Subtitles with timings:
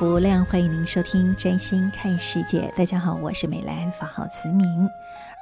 [0.00, 2.60] 福亮，欢迎您收听《真心看世界》。
[2.74, 4.88] 大家好，我是美兰，法号慈明。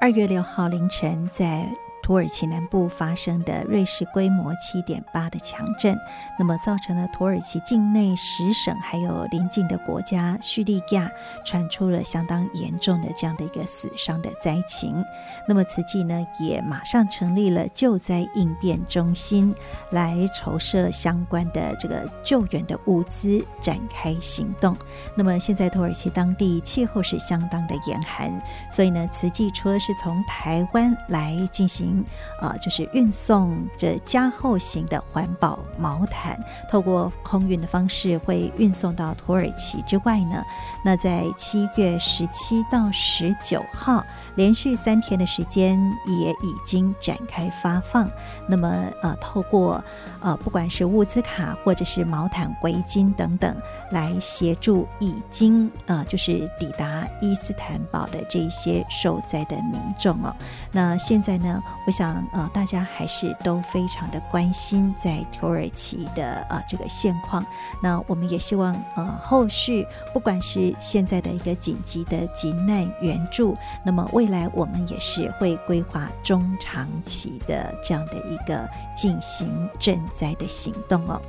[0.00, 1.64] 二月六号凌晨，在
[2.08, 5.94] 土耳其南部发生的瑞士规模七点八的强震，
[6.38, 11.10] 那么造成了土耳其境内十省还有邻近的国家叙利亚
[11.44, 15.04] 传出了相当严重的这样的一个死伤的灾情。
[15.46, 19.54] 那么慈济呢也马上成立了救灾应变中心，
[19.90, 24.74] 来筹设相关的这个救援的物资，展开行动。
[25.14, 28.32] 那么现在土耳其当地气候是相当的严寒，
[28.72, 31.97] 所以呢慈济除了是从台湾来进行
[32.40, 36.38] 啊，就是运送这加厚型的环保毛毯，
[36.70, 40.42] 透过空运的方式会运送到土耳其之外呢，
[40.82, 44.04] 那在七月十七到十九号
[44.36, 48.08] 连续三天的时间也已经展开发放。
[48.48, 48.68] 那么
[49.02, 49.82] 呃，透过
[50.20, 53.54] 呃不管是物资卡或者是毛毯、围巾等等，
[53.90, 60.34] 来协助已经呃就是抵达伊斯坦堡的这些受灾的民众哦。
[60.72, 61.62] 那现在呢？
[61.86, 67.44] 我想，呃，大家还是都非常的关心在土耳其的呃这个现况。
[67.82, 81.20] 那我们也希望，呃，后续不管是现在的一个紧急的急难援助，那么未来我们也是会规划中长期的这样的一个进行赈灾的行动哦。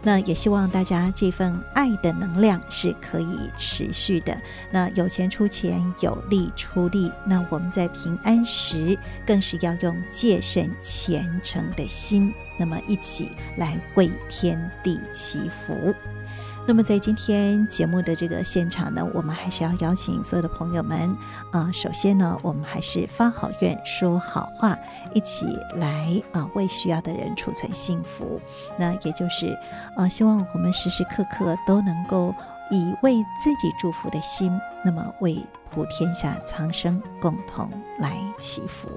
[0.00, 4.36] 那也希望大家这份爱的能量是可以持续的。
[4.70, 7.10] 那有钱出钱，有力出力。
[7.26, 15.92] 那我们在平安时，更是要用戒慎虔诚的心，那么一起来为天地祈福。
[16.68, 21.16] 那么在今天节目的这个现场呢，我们还是要邀请所有的朋友们，
[21.50, 24.78] 呃，首先呢，我们还是发好愿、说好话，
[25.14, 25.46] 一起
[25.76, 28.38] 来呃为需要的人储存幸福。
[28.76, 29.56] 那也就是
[29.96, 32.34] 呃，希望我们时时刻刻都能够
[32.70, 34.52] 以为自己祝福的心，
[34.84, 38.88] 那么为普天下苍生共同来祈福。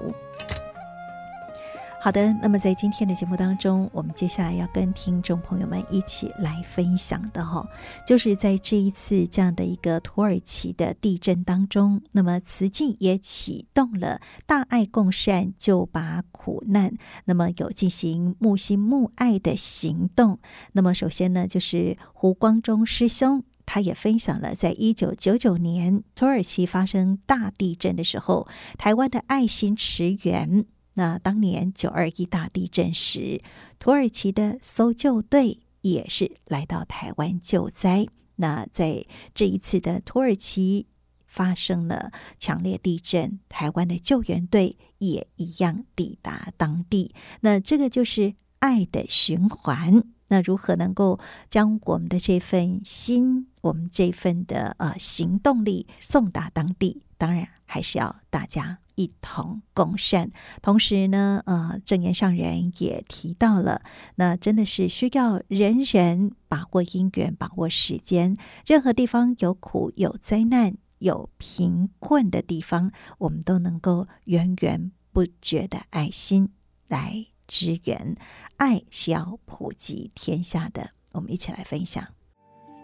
[2.04, 7.64] 好的，那么在今天的节目当中，我们接下来要跟听众朋友们一起来分享的哈，
[8.04, 16.92] 就是在这一次这样的一个土耳其的地震当中，那么慈济也启动了大爱共善救拔苦难，
[17.26, 20.40] 那么有进行募心募爱的行动。
[20.72, 30.66] 那么首先呢，就是胡光中师兄，他也分享了在一九九九年土耳其发生大地震的时候，台湾的爱心驰援。
[30.94, 33.40] 那当年九二一大地震时，
[33.78, 38.06] 土耳其的搜救队也是来到台湾救灾。
[38.36, 39.04] 那在
[39.34, 40.86] 这一次的土耳其
[41.26, 47.14] 发生了强烈地震，台湾的救援队也一样抵达当地。
[47.40, 50.04] 那这个就是爱的循环。
[50.28, 51.20] 那如何能够
[51.50, 57.02] 将我们的这份心，我们这份的呃行动力送达当地？
[57.22, 58.80] 当然还是要大家。
[58.94, 63.80] 一同共善，同时呢，呃，证言上人也提到了，
[64.16, 68.36] 那真的是需要人人把握因缘，把握时间。
[68.66, 76.50] 任何地方有苦、有灾难、有贫困的地方，我们都能够源源不绝的爱心
[76.88, 78.14] 来支援。
[78.58, 82.06] 爱是要普及天下的，我们一起来分享。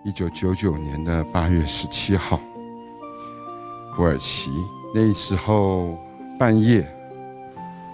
[0.07, 2.41] 一九九九年的八月十七号，
[3.99, 4.53] 土耳其。
[4.95, 5.99] 那时候
[6.39, 6.87] 半夜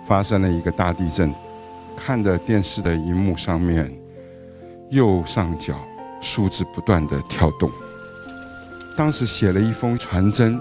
[0.07, 1.35] 发生了一个大地震，
[1.97, 3.91] 看着电视的荧幕上面，
[4.91, 5.75] 右上角
[6.21, 7.71] 数字不断的跳动。
[8.95, 10.61] 当时写了一封传真，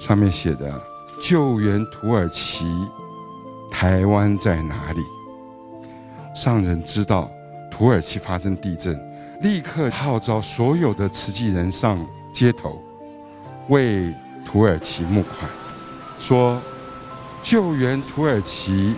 [0.00, 0.82] 上面写的
[1.22, 2.66] “救援土耳其，
[3.70, 5.00] 台湾在哪里？”
[6.34, 7.30] 上人知道
[7.70, 9.00] 土耳其发生地震，
[9.40, 12.04] 立刻号召所有的慈济人上
[12.34, 12.82] 街头
[13.68, 14.12] 为。
[14.52, 15.50] 土耳其募款，
[16.18, 16.60] 说
[17.42, 18.94] 救援土耳其，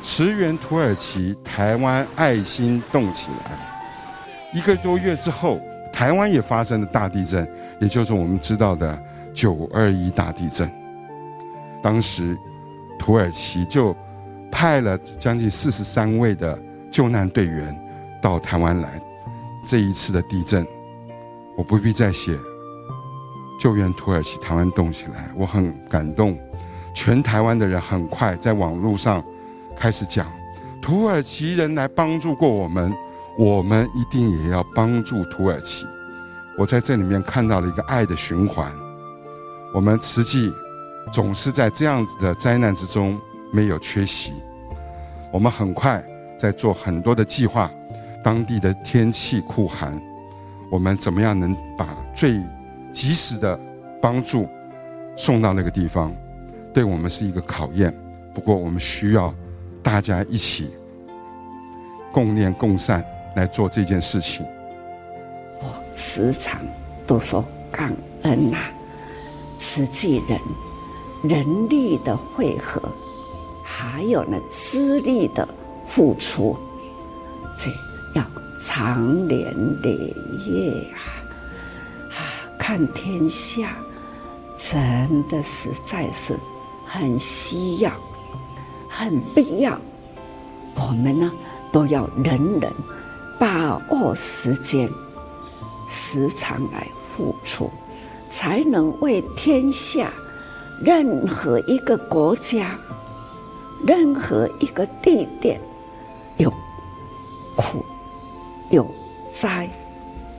[0.00, 4.50] 驰援土耳其，台湾爱心动起来。
[4.54, 5.60] 一个多月之后，
[5.92, 7.46] 台湾也发生了大地震，
[7.82, 8.98] 也就是我们知道的
[9.34, 10.70] 九二一大地震。
[11.82, 12.34] 当时
[12.98, 13.94] 土耳其就
[14.50, 16.58] 派了将近四十三位的
[16.90, 17.78] 救难队员
[18.22, 18.98] 到台湾来。
[19.66, 20.66] 这一次的地震，
[21.58, 22.32] 我不必再写。
[23.58, 26.38] 救援土耳其，台湾动起来，我很感动。
[26.94, 29.22] 全台湾的人很快在网络上
[29.76, 30.26] 开始讲，
[30.80, 32.94] 土耳其人来帮助过我们，
[33.36, 35.84] 我们一定也要帮助土耳其。
[36.56, 38.72] 我在这里面看到了一个爱的循环。
[39.74, 40.52] 我们慈济
[41.12, 43.20] 总是在这样子的灾难之中
[43.52, 44.32] 没有缺席。
[45.32, 46.04] 我们很快
[46.38, 47.70] 在做很多的计划。
[48.24, 49.98] 当地的天气酷寒，
[50.70, 52.40] 我们怎么样能把最
[52.98, 53.56] 及时的
[54.02, 54.48] 帮助
[55.16, 56.12] 送到那个地方？
[56.74, 57.96] 对我们是一个考验。
[58.34, 59.32] 不过我们需要
[59.84, 60.70] 大家一起
[62.10, 63.04] 共念共善
[63.36, 64.44] 来做这件事情。
[65.60, 66.60] 我时常
[67.06, 68.70] 都说感恩呐、啊，
[69.56, 70.40] 慈济人
[71.22, 72.82] 人力的汇合，
[73.62, 75.48] 还有呢资力的
[75.86, 76.56] 付出，
[77.56, 77.70] 这。
[78.14, 78.24] 要
[78.58, 79.38] 长年
[79.82, 79.92] 累
[80.48, 80.72] 月！
[80.94, 81.17] 啊，
[82.68, 83.74] 看天下，
[84.54, 86.38] 真的实在是
[86.84, 87.90] 很需要、
[88.86, 89.80] 很必要。
[90.74, 91.32] 我们呢，
[91.72, 92.70] 都要人人
[93.38, 94.86] 把握时间，
[95.88, 97.70] 时常来付出，
[98.28, 100.12] 才能为天下
[100.78, 102.78] 任何一个国家、
[103.82, 105.58] 任何一个地点
[106.36, 106.52] 有
[107.56, 107.82] 苦。
[108.68, 108.86] 有
[109.30, 109.66] 灾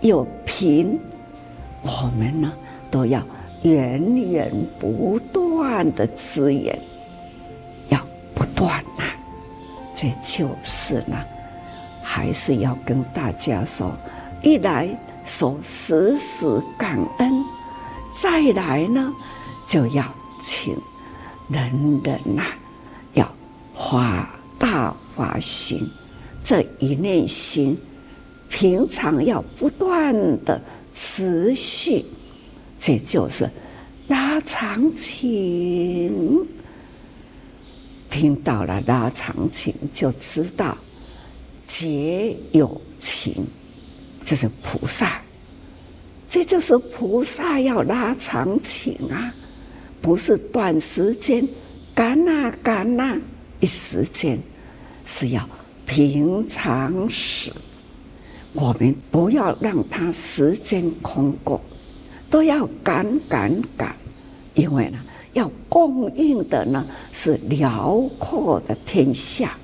[0.02, 1.00] 有贫，
[1.82, 2.52] 我们呢
[2.92, 3.22] 都要
[3.62, 6.78] 源源不断的资源，
[7.90, 8.00] 要
[8.34, 9.04] 不断呐、
[9.94, 11.18] 这就是呢，
[12.02, 13.92] 还是要跟大家说：
[14.42, 14.90] 一来
[15.24, 16.46] 说时时
[16.78, 17.44] 感恩，
[18.14, 19.14] 再来呢
[19.68, 20.04] 就要
[20.42, 20.76] 请
[21.50, 22.44] 人人呐、
[23.14, 23.30] 要
[23.74, 25.90] 发大发心，
[26.44, 27.78] 这一念心。
[28.52, 30.12] 平常要不断
[30.44, 30.60] 的
[30.94, 32.06] 持续，
[32.80, 33.50] 这就是
[34.08, 36.48] 拉长情。
[38.10, 40.78] 听到了拉长情，就知道
[41.62, 43.46] 结有情，
[44.26, 45.22] 这是菩萨。
[46.28, 49.34] 这就是菩萨要拉长情啊，
[50.02, 51.48] 不是短时间
[51.94, 53.20] 赶啊赶啊，
[53.60, 54.40] 一时间
[55.06, 55.50] 是要
[55.86, 57.52] 平常时。
[58.54, 61.62] 我们不要让它时间空过，
[62.30, 63.96] 都要赶赶赶，
[64.56, 64.98] 因为呢，
[65.34, 69.56] 要供应的呢是辽阔的天下。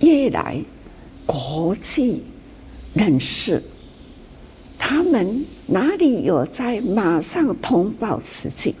[0.00, 0.62] 越来
[1.26, 2.22] 国际
[2.92, 3.62] 人士，
[4.78, 8.74] 他们哪里有在马上通报此情？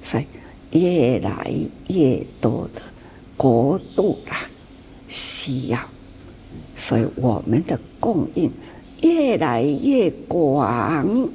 [0.00, 0.26] 所以
[0.78, 1.52] 越来
[1.88, 2.80] 越多的
[3.36, 4.48] 国度啊，
[5.06, 5.78] 需要。
[6.74, 8.50] 所以我们的供应
[9.02, 11.28] 越来越广，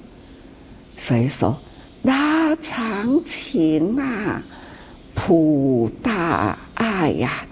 [0.95, 1.55] 所以说
[2.03, 4.41] 拉长情啊，
[5.13, 7.45] 普大爱呀、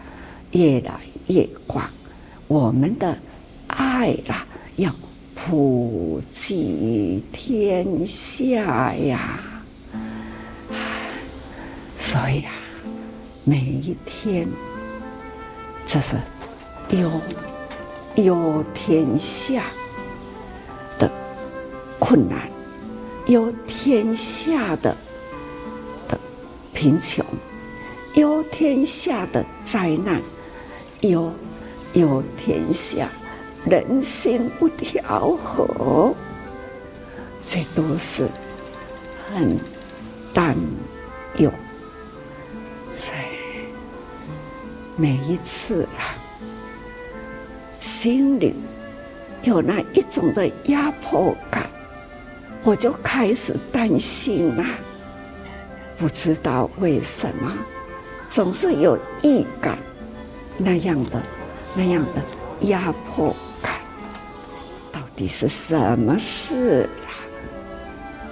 [0.51, 0.94] 越来
[1.27, 1.89] 越广。
[2.48, 3.18] 我们的
[3.68, 4.46] 爱啦、
[4.77, 4.94] 要
[5.34, 9.39] 普济天下呀。
[11.96, 12.51] 所以啊，
[13.44, 14.48] 每一天，
[15.86, 16.15] 这是
[16.89, 17.12] 有。
[18.15, 19.65] 有天下
[20.98, 21.12] 的
[22.00, 22.50] 困难，
[23.25, 24.95] 有天下的
[26.07, 26.17] 的
[26.74, 27.25] 贫穷，
[28.13, 30.22] 有天下的灾难，
[31.01, 31.34] 有
[31.91, 33.10] 有天下
[33.65, 36.15] 人心不调和，
[37.45, 38.29] 这都是
[39.29, 39.60] 很
[40.34, 40.55] 担
[41.36, 41.51] 忧。
[42.95, 43.65] 所以
[44.95, 46.24] 每一次啊。
[47.86, 48.56] 心里
[49.44, 51.70] 有那一种的压迫感，
[52.63, 54.65] 我就开始担心啦。
[55.96, 57.56] 不知道为什么，
[58.27, 59.77] 总是有预感
[60.58, 61.22] 那样的、
[61.75, 62.24] 那样的
[62.68, 63.75] 压迫感，
[64.92, 67.22] 到底是什么事啊？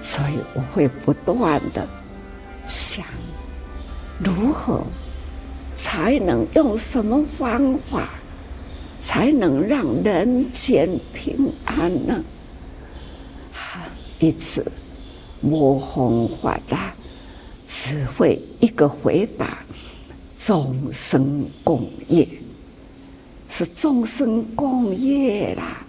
[0.00, 1.86] 所以我会不断的
[2.66, 3.04] 想，
[4.18, 4.84] 如何
[5.76, 8.08] 才能用什么方法？
[9.04, 12.24] 才能让人间平安呢？
[13.52, 13.82] 哈，
[14.18, 14.72] 一次
[15.42, 16.94] 没方法啦，
[17.66, 19.62] 只会一个回答：
[20.34, 22.26] 众生共业，
[23.46, 25.84] 是众生共业啦。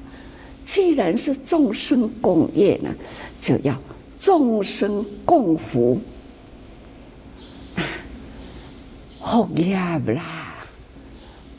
[0.61, 2.93] 既然是众生共业呢，
[3.39, 3.73] 就要
[4.13, 5.97] 众生共福。
[9.21, 9.73] 福业
[10.13, 10.53] 啦，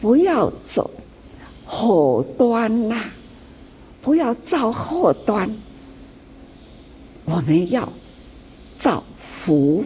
[0.00, 0.90] 不要走
[1.66, 2.96] 后端呐，
[4.00, 5.50] 不要造祸端。
[7.24, 7.92] 我们要
[8.76, 9.84] 造福，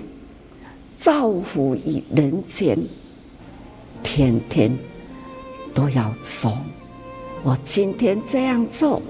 [0.94, 2.78] 造福于人间，
[4.02, 4.78] 天天
[5.72, 6.52] 都要说。
[7.42, 9.00] 我今天这样做，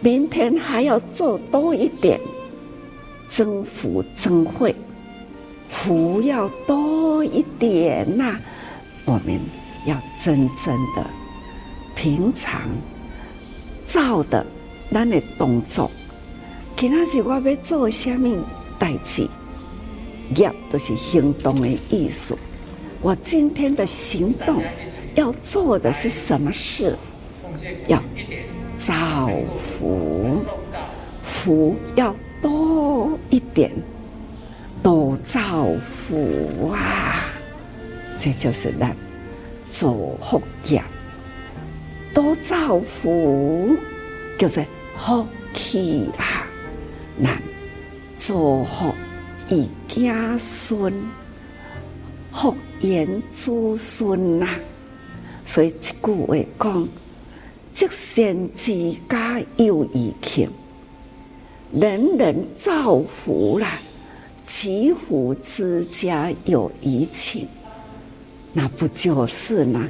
[0.00, 2.18] 明天还要做多一点，
[3.28, 4.74] 增福增慧，
[5.68, 8.40] 福要多一点呐、
[9.04, 9.38] 我们
[9.84, 11.04] 要真正的
[11.94, 12.62] 平常
[13.84, 14.44] 造的
[14.92, 15.90] 咱的动作。
[16.76, 18.44] 其他是我要做什么
[18.78, 19.28] 代志，
[20.36, 22.36] 业都是行动的意思。
[23.00, 24.62] 我今天的行动
[25.14, 26.96] 要做的是什么事？
[27.86, 28.02] 要
[28.74, 30.42] 造福，
[31.22, 33.70] 福要多一点，
[34.82, 37.30] 多造福啊！
[38.18, 38.94] 这就是咱
[39.68, 40.82] 做福业，
[42.14, 43.76] 多造福，
[44.38, 44.64] 就是
[44.96, 46.46] 福气啊！
[47.22, 47.42] 咱
[48.16, 48.94] 做福
[49.48, 50.94] 一家孙，
[52.32, 54.48] 福延子孙呐。
[55.44, 56.88] 所以这句话讲。
[57.72, 60.48] 积善之家有余庆，
[61.72, 63.80] 人人造福啦，
[64.44, 67.48] 积福之家有余庆，
[68.52, 69.88] 那不就是呢？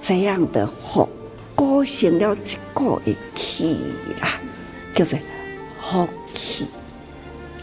[0.00, 1.08] 这样的福，
[1.56, 3.80] 构成了一个的气
[4.20, 4.38] 啦，
[4.94, 5.18] 叫做
[5.80, 6.66] 福气。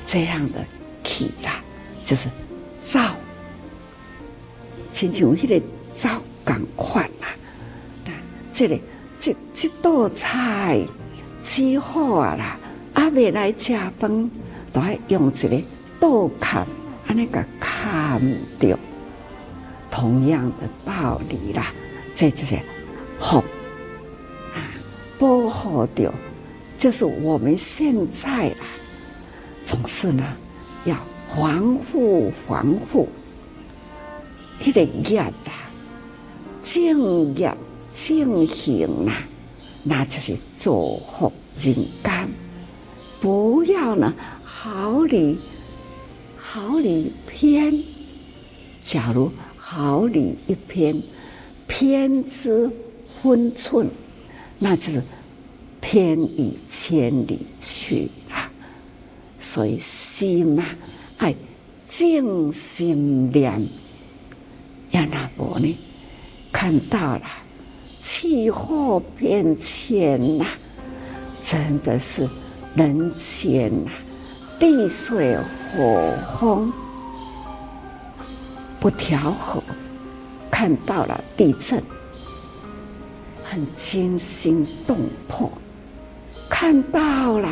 [0.06, 0.66] 这样的
[1.04, 1.64] 气啦，
[2.04, 2.28] 就是
[2.84, 3.00] 造，
[4.92, 8.14] 亲像迄个造共款啦，
[8.52, 8.82] 这里、
[9.18, 10.84] 这这道菜
[11.42, 12.60] 煮好啊啦，
[12.96, 14.30] 阿未来吃饭
[14.74, 15.62] 都要用一个
[16.00, 16.68] 刀砍，
[17.08, 18.22] 安尼个砍
[18.60, 18.78] 掉。
[19.90, 21.72] 同样的道理啦，
[22.14, 22.58] 这就是
[23.20, 23.44] 福，
[25.24, 26.14] 保护掉，
[26.76, 28.68] 就是我们现在啊，
[29.64, 30.22] 总是呢
[30.84, 30.98] 要
[31.34, 33.08] 防护防护，
[34.60, 35.32] 一个业啊，
[36.62, 37.56] 正业。
[37.96, 39.14] 正行啊，
[39.84, 42.30] 那就是造福人间。
[43.22, 44.12] 不要呢，
[44.44, 45.40] 毫厘
[46.36, 47.84] 毫厘偏。
[48.82, 51.04] 假如毫厘一偏，
[51.68, 52.68] 偏之
[53.22, 53.88] 分寸，
[54.64, 55.04] 那就是
[55.82, 58.50] 偏于千里去了。
[59.38, 60.64] 所以心嘛，
[61.18, 61.36] 爱
[61.84, 63.68] 静心念，
[64.92, 65.78] 要那么呢，
[66.50, 67.24] 看到了。
[68.02, 70.46] 气候变迁呐，
[71.42, 72.30] 真的是
[72.74, 73.92] 人间呐，
[74.58, 76.72] 地水火风
[78.80, 79.62] 不调和，
[80.50, 81.84] 看到了地震，
[83.54, 85.48] 很惊心动魄；
[86.50, 87.48] 看到了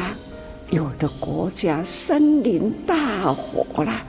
[0.72, 4.02] 有的国家森林大火啦，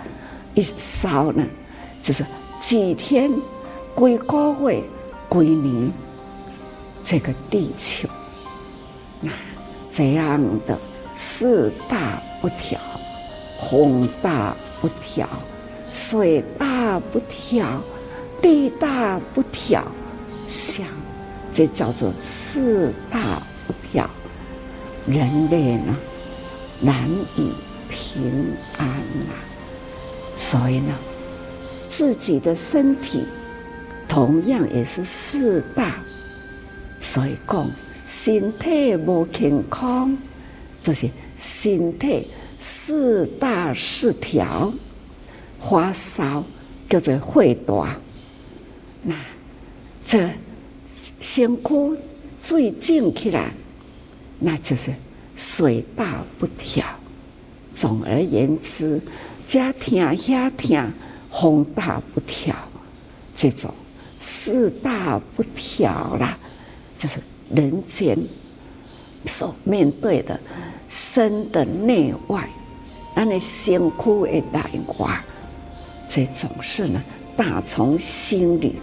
[0.55, 1.45] 一烧呢，
[2.01, 2.25] 就是
[2.59, 3.31] 几天、
[3.95, 4.83] 几个月、
[5.31, 5.93] 几年。
[7.05, 8.09] 这个地球，
[9.21, 9.31] 那
[9.91, 10.79] 这样的
[11.15, 12.79] 四大不调，
[13.59, 15.29] 风大不调，
[15.91, 17.83] 水大不调，
[18.41, 19.83] 地大不调，
[20.47, 20.87] 像
[21.53, 24.09] 这叫做四大不调，
[25.07, 25.97] 人类呢
[26.81, 27.53] 难以
[27.89, 29.35] 平安呐。
[30.35, 30.95] 所以呢，
[31.87, 33.25] 自己的身体
[34.09, 36.03] 同样也是四大。
[37.01, 37.71] 所以讲，
[38.07, 40.17] 身体无健康，
[40.83, 44.73] 就是身体四大失调，
[45.59, 46.45] 发烧
[46.89, 47.97] 叫做血大。
[49.03, 49.15] 那
[50.05, 50.29] 这
[51.21, 51.97] 先苦
[52.41, 53.53] 最静起来，
[54.39, 54.93] 那就是
[55.35, 56.87] 水大不调。
[57.75, 59.01] 总而言之，
[59.47, 60.93] 这痛遐痛，
[61.31, 62.55] 风大不调，
[63.35, 63.73] 这种
[64.19, 66.39] 四大不调啦。
[66.97, 67.19] 就是
[67.53, 68.17] 人间
[69.27, 70.39] 所面对的
[70.89, 72.49] 身的内外，
[73.17, 75.25] 那你辛苦的来话，
[76.07, 77.03] 这种事呢，
[77.37, 78.77] 打从心里，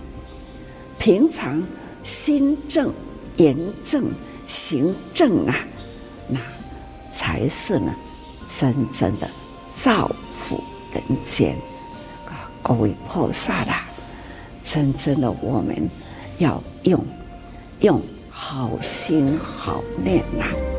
[0.98, 1.64] 平常
[2.03, 2.94] 心正、
[3.38, 4.06] 言正、
[4.46, 5.56] 行正啊，
[6.27, 6.39] 那
[7.12, 7.94] 才是呢
[8.48, 9.29] 真正的
[9.74, 10.63] 造福
[10.94, 11.56] 人间。
[12.27, 13.88] 啊，各位菩萨啦，
[14.63, 15.89] 真正的我们
[16.38, 17.06] 要用
[17.82, 20.79] 用好心好念呐、啊。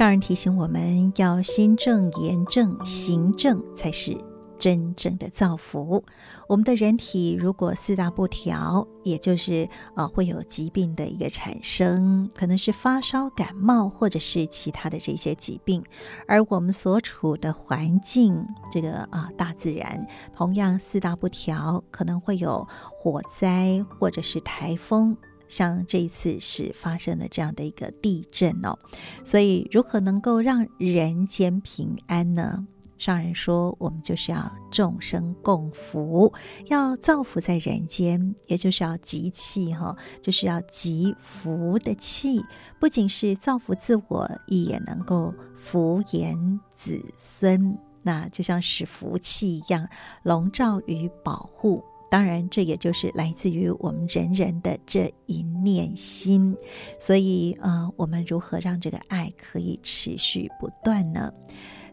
[0.00, 4.16] 上人提醒我们要心正言正行正，才是
[4.58, 6.02] 真正的造福。
[6.48, 15.84] 我们的人体如果四大不调，也就是呃会有疾病的一个产生，可能是发烧、感冒，或者是其他的这些疾病。
[16.26, 18.42] 而我们所处的环境，
[18.72, 20.00] 这个啊、大自然
[20.32, 22.66] 同样四大不调，可能会有
[22.98, 25.14] 火灾或者是台风。
[25.50, 28.78] 像这一次是发生了这样的一个地震哦，
[29.22, 32.66] 所以如何能够让人间平安呢？
[32.96, 36.30] 上人说，我们就是要众生共福，
[36.66, 42.44] 要造福在人间，也就是要集气哈，就是要集福的气，
[42.78, 49.88] 不仅是造福自我，也能够福延子孙，那就像是福气一样，
[50.22, 51.82] 笼罩与保护。
[52.10, 56.56] 当然，这也就是来自于我们人人的这一念心。
[56.98, 61.32] 所以，呃，我们如何让这个爱可以持续不断呢？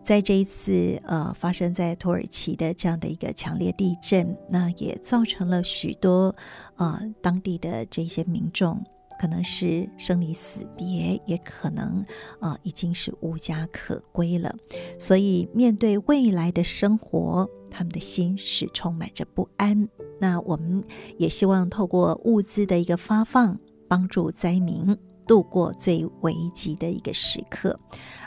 [0.02, 6.36] 在这一次，呃，发生在土耳其的这样的一个强烈地震，那也造成了许多，
[6.78, 8.84] 呃，当地的这些民众。
[9.20, 12.00] 可能是生离死别，也可能
[12.40, 14.56] 啊、呃、已经是无家可归了。
[15.00, 19.90] 所以面对未来的生活，他们的心是充满着不安。
[20.20, 20.84] 那我们
[21.18, 24.98] 也希望透过物资的一个发放，帮助灾民
[25.28, 27.80] 度过最危急的一个时刻。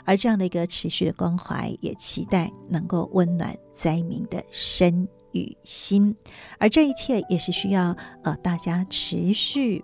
[0.05, 6.15] 而这样的一个持续的关怀，也期待能够温暖灾民的身与心。
[6.59, 9.83] 而这一切也是需要呃大家持续。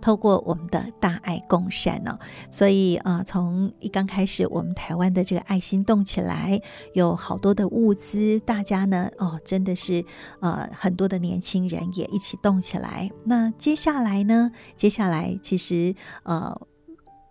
[0.00, 2.18] 透过我们的大爱共善呢、哦，
[2.50, 6.60] 所以啊、呃，从一刚开始，我们台湾的这个爱心动起来，
[6.94, 10.04] 有好多的物资，大家呢，哦，真的是
[10.40, 13.10] 呃，很多的年轻人也一起动起来。
[13.24, 14.50] 那接下来呢？
[14.76, 16.60] 接下来其实呃，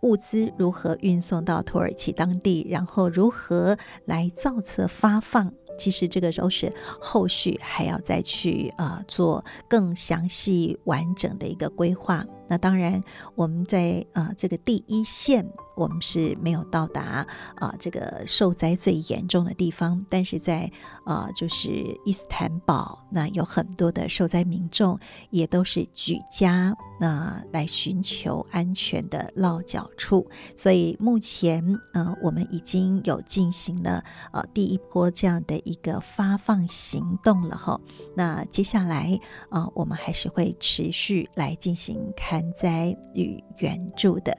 [0.01, 5.51] 物资如何运送到土耳其当地，然后如何来造册发放？
[5.77, 12.25] 其实这个都是后续还要再去呃做更详细完整的一个规划。
[12.47, 13.01] 那当然，
[13.35, 15.47] 我们在呃这个第一线。
[15.77, 20.71] 我们是没有到达啊、呃，这个受灾最严重的地方，但是在
[21.05, 21.69] 呃，就是
[22.03, 37.79] 伊斯坦堡，那有很多的受灾民众也都是举家那来寻求安全的落脚处，所以目前呃，我们已经有进行了呃第一波这样的一个发放行动了哈。
[38.15, 39.15] 那接下来
[39.51, 44.37] 呃，我们还是会持续来进行开勘灾与援助的。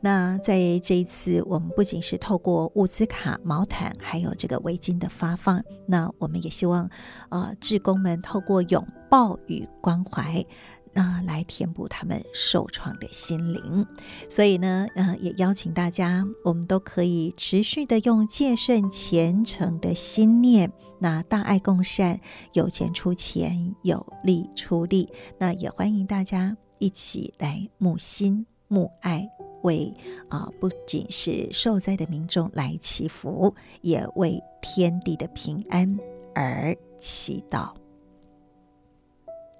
[0.00, 6.88] 那在这一次，我们不仅是透过物资卡、毛毯，还有这个围巾的发放，那我们也希望，
[7.30, 10.44] 呃，志工们透过拥抱与关怀，
[10.92, 13.86] 那、呃，来填补他们受创的心灵。
[14.28, 22.20] 所以呢，呃，也邀请大家，我们都可以持续的用戒慎虔诚的心念，那大爱共善，
[22.54, 25.10] 有钱出钱，有力出力。
[25.38, 29.30] 那也欢迎大家一起来募心募爱。
[29.62, 29.92] 为
[30.30, 35.98] 啊、不仅是受灾的民众来祈福，也为天地的平安
[36.34, 37.68] 而祈祷。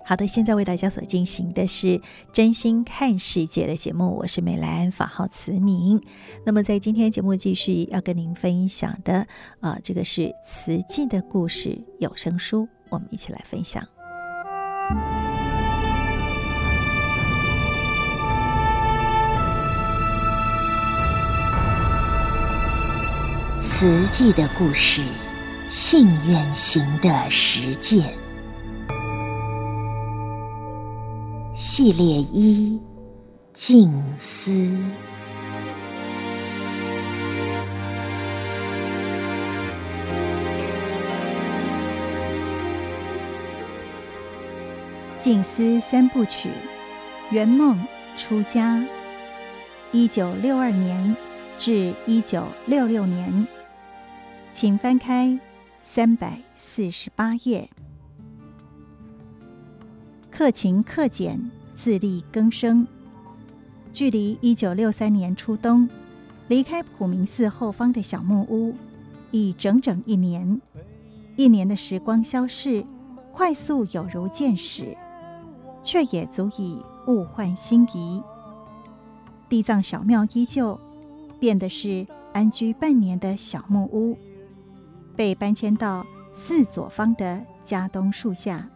[0.06, 2.00] 好的，现在为大家所进行的是
[2.32, 6.02] 真心看世界的节目，我是美兰，法号慈明。
[6.46, 9.26] 那么在今天节目继续要跟您分享的
[9.60, 13.86] 啊、这个是慈济的故事有声书，我们一起来分享。
[23.62, 25.02] 慈济的故事，
[25.68, 28.10] 信愿行的实践
[31.54, 32.80] 系列一：
[33.52, 34.50] 静思。
[45.18, 46.48] 静思三部曲，
[47.30, 47.78] 圆梦
[48.16, 48.82] 出家，
[49.92, 51.14] 一九六二年
[51.60, 53.46] 至一九六六年。
[54.50, 55.38] 请翻开
[55.82, 57.68] 三百四十八页。
[60.30, 62.86] 克勤克俭，自力更生，
[63.92, 65.86] 距离一九六三年初冬
[66.48, 68.74] 离开普明寺后方的小木屋，
[69.30, 70.62] 已整整一年。
[71.36, 72.86] 一年的时光消逝，
[73.30, 74.96] 快速有如箭矢，
[75.82, 78.22] 却也足以物换星移。
[79.50, 80.80] 地藏小庙依旧，
[81.40, 84.16] 变的是安居半年的小木屋，
[85.16, 88.68] 被搬迁到寺左方的家东树下。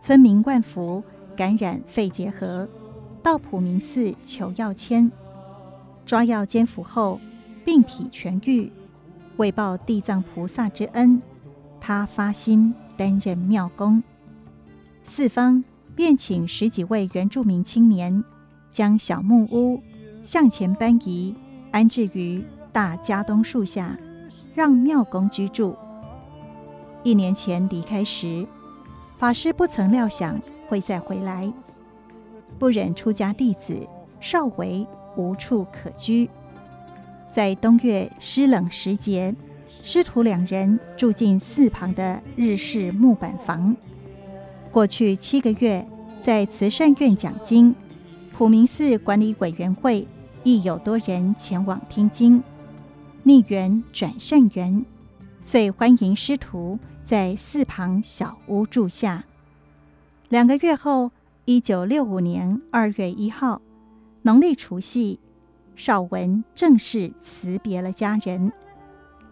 [0.00, 1.02] 村民万福
[1.36, 2.68] 感染肺结核，
[3.22, 5.10] 到普明寺求药签，
[6.06, 7.20] 抓药煎服后，
[7.64, 8.72] 病体痊愈。
[9.36, 11.20] 为报地藏菩萨之恩，
[11.80, 14.02] 他发心担任庙公，
[15.04, 15.62] 寺方
[15.94, 18.24] 便请十几位原住民青年，
[18.70, 19.82] 将小木屋
[20.26, 21.32] 向前搬移，
[21.70, 23.96] 安置于大家东树下，
[24.56, 25.76] 让妙公居住。
[27.04, 28.44] 一年前离开时，
[29.18, 30.36] 法师不曾料想
[30.66, 31.48] 会再回来，
[32.58, 33.88] 不忍出家弟子
[34.20, 34.84] 少维
[35.16, 36.28] 无处可居。
[37.32, 39.32] 在冬月湿冷时节，
[39.84, 43.76] 师徒两人住进寺旁的日式木板房。
[44.72, 45.86] 过去七个月，
[46.20, 47.72] 在慈善院讲经，
[48.32, 50.08] 普明寺管理委员会
[50.46, 52.40] 亦有多人前往听经，
[53.24, 54.86] 逆缘转善缘，
[55.40, 59.24] 遂欢迎师徒在寺旁小屋住下。
[60.28, 61.10] 两个月后，
[61.46, 63.60] 一九六五年二月一号，
[64.22, 65.18] 农历除夕。
[65.74, 68.52] 少文正式辞别了家人，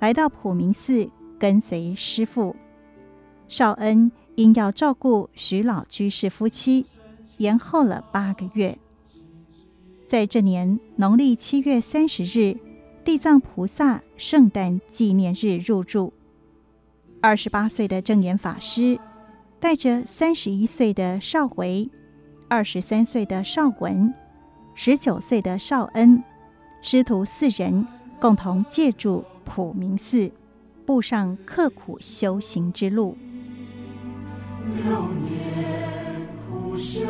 [0.01, 2.57] 来到普明寺跟随师父。
[3.47, 6.87] 少恩因要照顾徐老居士夫妻，
[7.37, 8.77] 延后了八个月。
[10.15, 12.57] 在这年农历七月三十日，
[13.05, 16.13] 地藏菩萨圣诞纪念日入住。
[17.21, 18.97] 二十八岁的正言法师
[19.59, 21.91] 带着三十一岁的少维、
[22.47, 24.15] 二十三岁的少文、
[24.77, 26.23] 十九岁的少恩。
[26.81, 27.85] 师徒四人
[28.21, 30.31] 共同借住普明寺，
[30.87, 33.19] 步上刻苦修行之路。
[34.77, 37.01] 六年苦修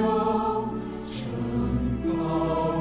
[1.06, 2.73] 成道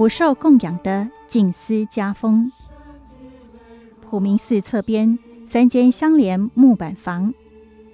[0.00, 2.50] 不受供养的静思家风。
[4.00, 7.34] 普明寺侧边三间相连木板房，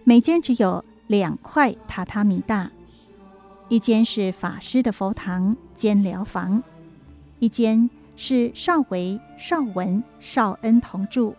[0.04, 0.84] 每间只有。
[1.08, 2.70] 两块榻榻米大，
[3.68, 6.62] 一间是法师的佛堂兼寮房，
[7.40, 11.34] 一间是少维、少文、少恩同住，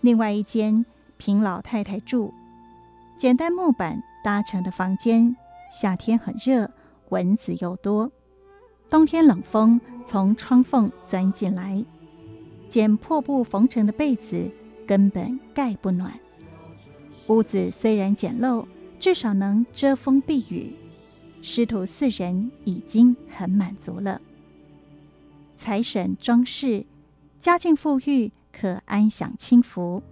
[0.00, 0.84] 另外一间
[1.16, 2.32] 平老太太住。
[3.16, 5.36] 简单木板搭成的房间，
[5.72, 6.70] 夏天很热，
[7.08, 8.10] 蚊子又多；
[8.92, 11.82] 冬天冷风从窗缝钻进来，
[12.68, 14.50] 捡破布缝成的被子
[14.86, 16.12] 根本盖不暖。
[17.28, 18.66] 屋子虽然简陋，
[19.00, 20.76] 至少能遮风避雨。
[21.40, 24.20] 师徒四人已经很满足了。
[25.56, 26.84] 财神装饰，
[27.40, 30.02] 家境富裕，可安享清福。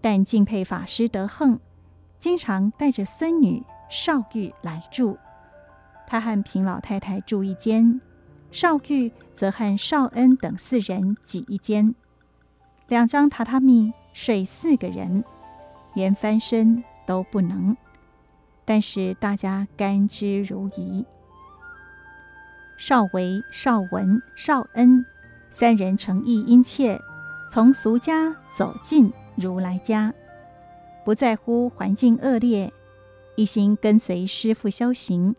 [0.00, 1.60] 但敬佩法师德行，
[2.18, 5.18] 经常带着孙女少玉来住。
[6.10, 8.00] 他和平老太太住一间，
[8.50, 11.94] 少玉则和少恩等四人挤一间，
[12.88, 15.22] 两张榻榻米睡四个人。
[15.94, 17.76] 连翻身都不能，
[18.64, 21.04] 但是大家甘之如饴。
[22.78, 25.04] 少维、少文、少恩
[25.50, 27.00] 三人诚意殷切，
[27.52, 30.12] 从俗家走进如来家，
[31.04, 32.72] 不在乎环境恶劣，
[33.36, 35.34] 一心跟随师父修行。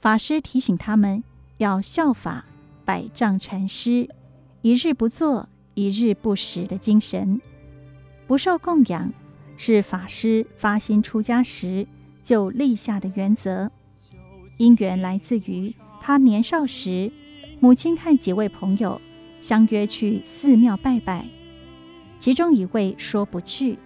[0.00, 1.22] 法师提醒他们
[1.58, 2.46] 要效法
[2.86, 4.08] 百丈禅师
[4.62, 7.38] “一日不做，一日不食”的精神，
[8.26, 9.12] 不受供养。
[9.58, 11.86] 是法师发心出家时
[12.24, 13.70] 就立下的原则，
[14.56, 17.12] 因缘来自于他年少时，
[17.60, 18.98] 母亲和几位朋友
[19.42, 21.28] 相约去寺庙拜拜，
[22.18, 23.78] 其中一位说不去，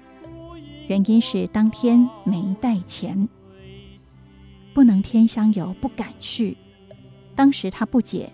[0.87, 3.29] 原因是当天没带钱，
[4.75, 6.57] 不能添香油，不敢去。
[7.35, 8.33] 当时他不解，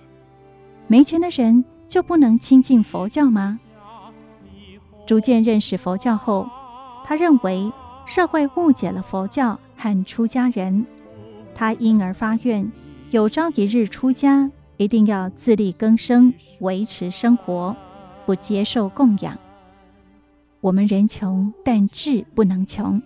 [0.89, 3.61] 没钱的人就不能亲近佛教吗？
[5.07, 6.49] 逐渐认识佛教后。
[7.05, 7.73] 他认为
[8.07, 10.87] 社会误解了佛教和出家人，
[11.55, 12.71] 他因而发愿，
[13.11, 17.75] 有朝一日出家，一定要自力更生，维持生活，
[18.27, 19.37] 不接受供养。
[20.61, 23.03] 我们人穷，但志不能穷。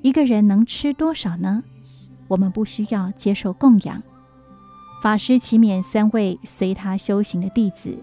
[0.00, 1.62] 一个人能吃多少呢？
[2.34, 4.02] 我们不需要接受供养。
[5.00, 7.96] 法师启勉三位随他修行的弟子，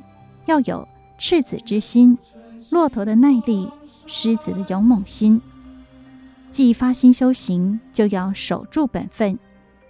[0.46, 2.18] 要有赤子之心，
[2.70, 3.70] 骆驼的耐力。
[4.08, 5.42] 狮子的勇猛心，
[6.50, 9.40] 既发心修行，就要守住本分，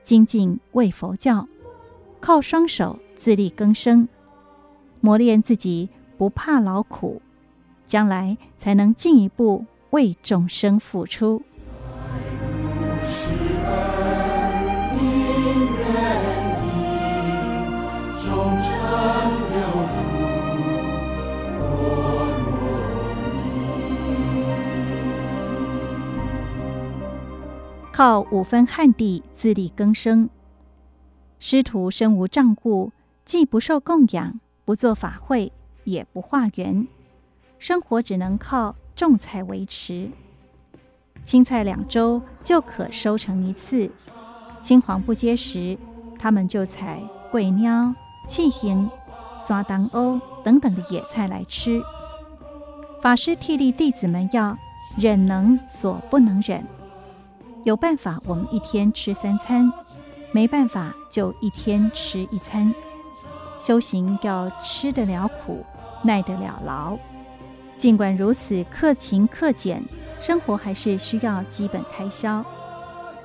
[0.03, 1.47] 精进为佛教，
[2.19, 4.07] 靠双手自力更生，
[4.99, 7.21] 磨练自己，不怕劳苦，
[7.87, 11.41] 将来才能进一步为众生付出。
[28.03, 30.27] 靠五分汉地自力更生，
[31.37, 32.91] 师徒身无障物，
[33.25, 35.51] 既不受供养，不做法会，
[35.83, 36.87] 也不化缘，
[37.59, 40.09] 生活只能靠种菜维持。
[41.23, 43.91] 青菜两周就可收成一次，
[44.63, 45.77] 青黄不接时，
[46.17, 47.93] 他们就采桂鸟、
[48.27, 48.89] 气形、
[49.39, 51.79] 刷当欧等等的野菜来吃。
[52.99, 54.57] 法师替力弟子们要
[54.97, 56.65] 忍能所不能忍。
[57.63, 59.71] 有办法，我们一天吃三餐；
[60.31, 62.73] 没办法，就一天吃一餐。
[63.59, 65.63] 修行要吃得了苦，
[66.03, 66.97] 耐得了劳。
[67.77, 69.83] 尽管如此，克勤克俭，
[70.19, 72.43] 生活还是需要基本开销。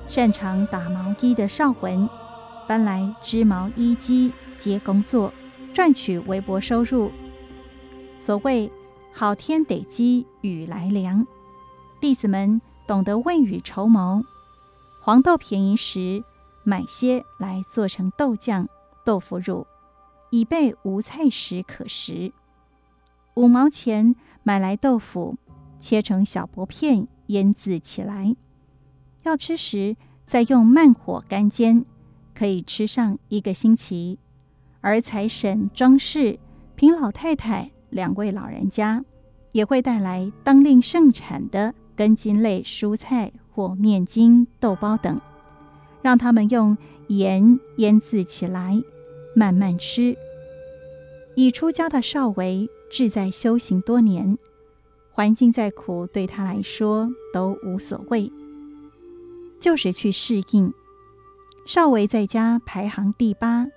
[0.05, 2.07] 擅长打毛衣的少文，
[2.67, 5.33] 搬来织毛衣机接工作，
[5.73, 7.11] 赚取微薄收入。
[8.19, 8.71] 所谓
[9.11, 11.25] “好天得积，雨来凉”，
[11.99, 12.61] 弟子们。
[12.87, 14.23] 懂得未雨绸缪，
[15.01, 16.23] 黄豆便宜时
[16.63, 18.69] 买些来做成豆酱、
[19.05, 19.67] 豆腐乳，
[20.31, 22.31] 以备无菜时可食。
[23.35, 25.35] 五毛钱买来豆腐，
[25.79, 28.35] 切成小薄片腌渍起来，
[29.23, 31.85] 要吃时再用慢火干煎，
[32.33, 34.17] 可以吃上一个星期。
[34.79, 36.39] 而财神装饰，
[36.75, 39.03] 凭老太太两位老人家
[39.51, 41.75] 也会带来当令盛产的。
[41.97, 45.19] 根茎类蔬菜或面筋、豆包等，
[46.03, 48.81] 让他们用盐腌渍起来，
[49.35, 50.15] 慢慢吃。
[51.35, 54.37] 已出家的少维志在修行多年，
[55.11, 58.31] 环境再苦，对他来说都无所谓，
[59.59, 60.71] 就是去适应。
[61.65, 63.67] 少维在家排行第八，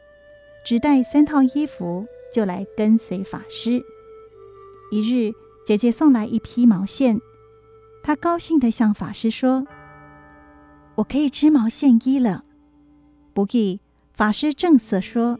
[0.64, 3.82] 只带三套衣服就来跟随法师。
[4.90, 5.32] 一日，
[5.64, 7.20] 姐姐送来一批毛线。
[8.10, 9.64] 他高兴地向法师说
[10.98, 12.42] ：“我可以织毛线衣了。”
[13.32, 13.78] 不易，
[14.14, 15.38] 法师正色说：“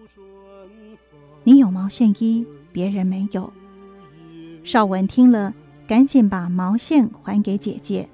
[1.42, 3.52] 你有毛线衣，别人没有。”
[4.62, 5.52] 少文听了，
[5.88, 8.08] 赶紧把毛线还给姐姐。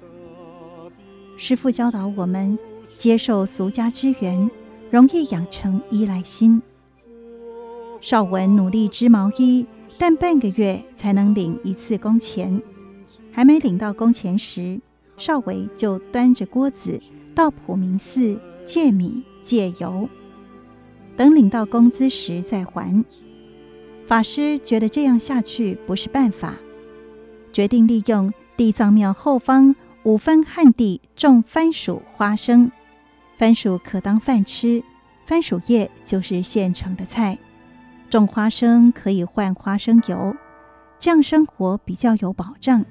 [1.37, 2.57] 师父教导我们，
[2.95, 4.49] 接受俗家之缘，
[4.89, 6.63] 容易养成依赖心。
[8.01, 9.67] 少文努力织毛衣，
[9.99, 12.59] 但半个月才能领一次工钱。
[13.37, 14.81] 还没领到工钱时，
[15.15, 16.99] 少维就端着锅子
[17.35, 20.09] 到普明寺借米借油，
[21.15, 23.05] 等领到工资时再还。
[24.07, 26.55] 法师觉得这样下去不是办法，
[27.53, 32.71] 决定利用地藏庙后方五分旱地种番薯、花生。
[33.37, 34.81] 番薯可当饭吃，
[35.27, 37.37] 番薯叶就是现成的菜；
[38.09, 40.35] 种花生可以换花生油，
[40.97, 42.83] 这样生活比较有保障。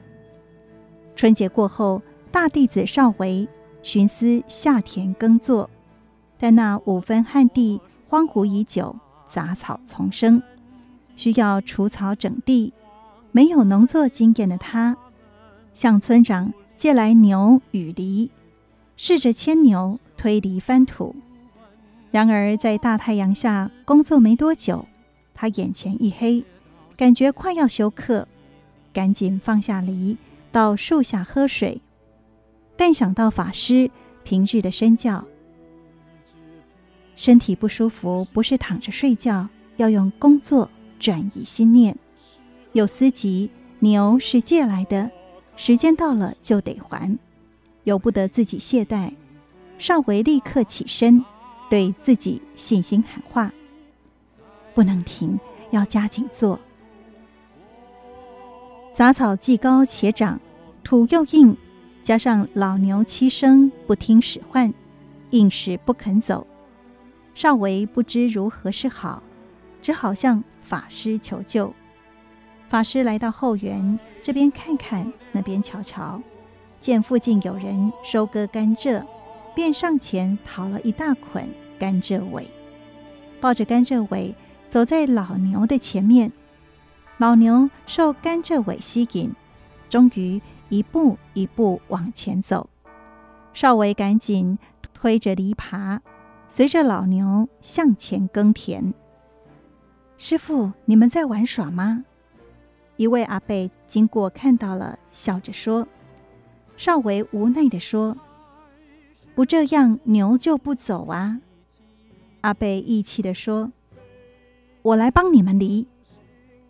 [1.17, 3.49] 春节过后，大弟子少维
[3.83, 5.71] 寻思下田耕作，
[6.39, 8.95] 但那五分旱地荒芜已久，
[9.27, 10.43] 杂草丛生，
[11.17, 12.75] 需要除草整地。
[13.33, 14.97] 没有农作经验的他，
[15.73, 18.31] 向村长借来牛与犁，
[18.97, 21.17] 试着牵牛推犁翻土。
[22.11, 24.87] 然而在大太阳下工作没多久，
[25.35, 26.45] 他眼前一黑，
[26.95, 28.29] 感觉快要休克，
[28.93, 30.19] 赶紧放下犁。
[30.57, 31.83] 到树下喝水，
[32.79, 33.91] 但想到法师
[34.25, 35.23] 平日的身教，
[37.15, 41.95] 身体不舒服，不是躺着睡觉，要用工作转移心念。
[42.73, 45.11] 有思及牛是借来的，
[45.57, 47.19] 时间到了就得还，
[47.85, 49.13] 由不得自己懈怠。
[49.77, 51.23] 少维立刻起身，
[51.69, 53.53] 对自己信心喊话
[54.75, 55.39] ：“不能停，
[55.71, 56.59] 要加紧做。”
[58.95, 60.41] 杂草既高且长。
[60.87, 61.57] 土又硬，
[62.05, 64.73] 加上老牛七生不听使唤，
[65.31, 66.47] 硬是不肯走。
[67.35, 69.21] 少维不知如何是好，
[69.83, 71.75] 只好向法师求救。
[72.69, 76.23] 法师来到后园，这边看看，那边瞧瞧，
[76.79, 79.05] 见附近有人收割甘蔗，
[79.57, 81.49] 便上前讨了一大捆
[81.81, 82.49] 甘蔗尾，
[83.41, 84.33] 抱着甘蔗尾
[84.69, 86.31] 走在老牛的前面。
[87.19, 89.33] 老牛受甘蔗尾吸引，
[89.91, 90.41] 终于。
[90.69, 92.69] 一步一步往前走，
[93.53, 94.59] 少维赶紧
[94.93, 96.01] 推着犁耙，
[96.49, 98.93] 随着老牛向前耕田。
[100.19, 102.05] 师傅，你们在玩耍吗？
[102.97, 105.87] 一位阿贝经过看到了，笑着说。
[106.77, 108.17] 少维无奈地说
[109.35, 111.41] ：“不这样，牛就不走啊。”
[112.43, 113.73] 阿贝义气地说
[114.83, 115.87] ：“我来帮你们犁。”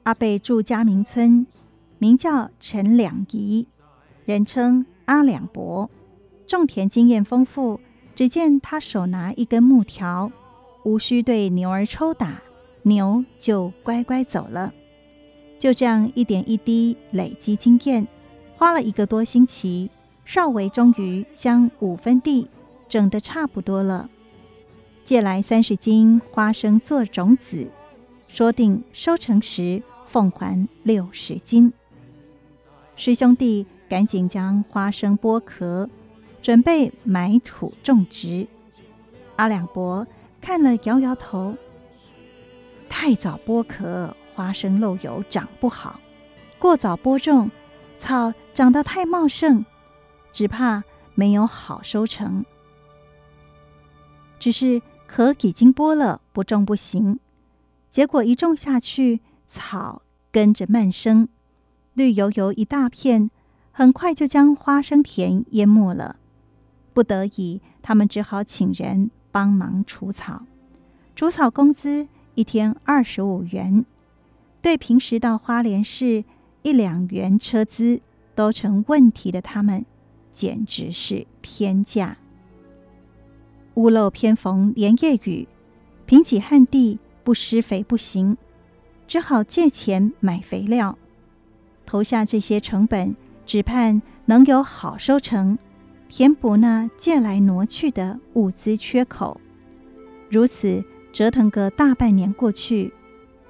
[0.04, 1.46] 阿贝住嘉明村，
[1.98, 3.66] 名叫陈两仪，
[4.26, 5.88] 人称阿两伯，
[6.48, 7.80] 种田经验丰富。
[8.16, 10.32] 只见他手拿一根木条，
[10.84, 12.42] 无需对牛儿抽打，
[12.82, 14.72] 牛就乖乖走了。
[15.58, 18.08] 就这样一点一滴累积经验，
[18.56, 19.90] 花了一个多星期，
[20.24, 22.48] 少维终于将五分地
[22.88, 24.08] 整得差不多了。
[25.04, 27.70] 借来三十斤花生做种子，
[28.28, 31.72] 说定收成时奉还六十斤。
[32.96, 35.88] 师兄弟赶紧将花生剥壳，
[36.42, 38.46] 准备埋土种植。
[39.36, 40.06] 阿两伯
[40.40, 41.56] 看了摇摇头
[42.88, 46.00] ：“太早剥壳，花生漏油长不好；
[46.58, 47.50] 过早播种，
[47.98, 49.64] 草长得太茂盛，
[50.32, 52.44] 只怕没有好收成。”
[54.40, 54.82] 只是。
[55.08, 57.20] 壳已经剥了，不种不行。
[57.90, 61.28] 结果一种下去，草跟着漫生，
[61.94, 63.30] 绿油油一大片，
[63.78, 66.16] 很快就将花生田淹没了。
[66.94, 70.46] 不得已，他们只好请人帮忙除草。
[71.14, 73.84] 除草工资一天二十五元，
[74.62, 76.24] 对平时到花莲市
[76.62, 78.00] 一两元车资
[78.34, 79.84] 都成问题的他们，
[80.32, 82.16] 简直是天价。
[83.74, 85.46] 屋漏偏逢连夜雨，
[86.06, 88.38] 贫瘠旱地不施肥不行，
[89.06, 90.96] 只好借钱买肥料。
[91.84, 93.14] 投下这些成本，
[93.46, 95.56] 只盼能有好收成，
[96.08, 99.40] 填补那借来挪去的物资缺口。
[100.28, 102.92] 如此折腾个大半年过去，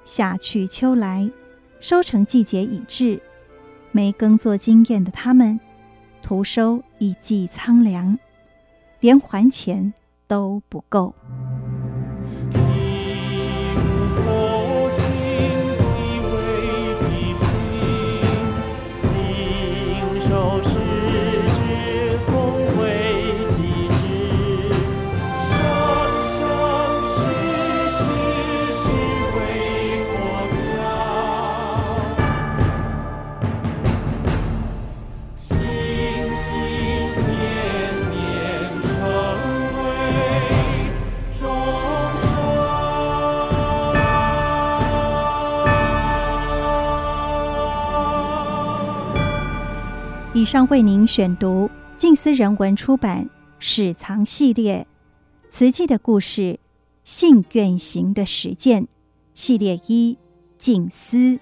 [0.05, 1.29] 夏去秋来，
[1.79, 3.21] 收成季节已至，
[3.91, 5.59] 没耕作经验的他们，
[6.21, 8.17] 徒收一季苍凉，
[9.01, 9.93] 连还钱。
[10.29, 11.15] 都不够。
[50.47, 53.25] 上为您选读静思人文出版
[53.59, 54.87] 《史藏系列》
[55.53, 56.61] 瓷器的故事，
[57.03, 58.87] 信愿行的实践
[59.33, 60.17] 系列一
[60.57, 61.37] 静思。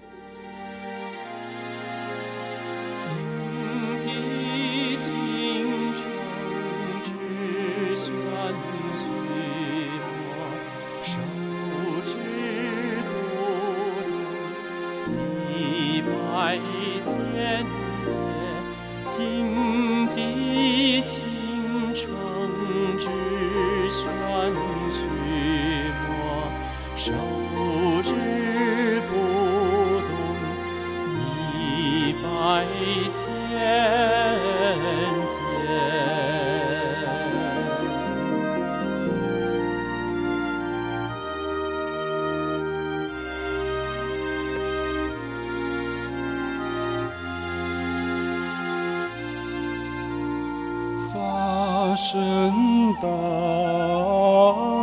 [52.16, 53.06] 生大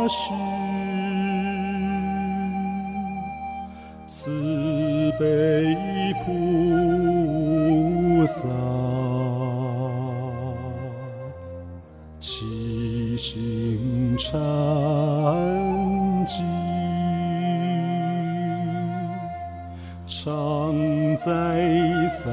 [0.08, 0.30] 事，
[4.06, 4.30] 慈
[5.18, 5.74] 悲
[6.24, 8.38] 菩萨，
[12.20, 14.40] 起心禅
[16.24, 16.40] 机，
[20.06, 20.72] 常
[21.16, 21.26] 在
[22.08, 22.32] 三。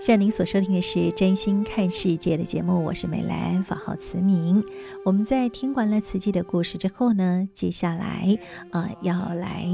[0.00, 4.64] 像您所收听的是《真心看世界》的节目，我是美兰，法号慈明。
[5.04, 8.36] 我们在听完了慈济的故事之后呢，接下来
[8.72, 9.64] 呃要来